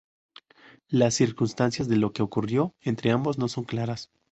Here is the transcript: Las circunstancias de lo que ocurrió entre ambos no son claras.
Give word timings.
Las 0.89 1.13
circunstancias 1.13 1.87
de 1.87 1.95
lo 1.95 2.11
que 2.11 2.23
ocurrió 2.23 2.73
entre 2.81 3.11
ambos 3.11 3.37
no 3.37 3.47
son 3.47 3.65
claras. 3.65 4.09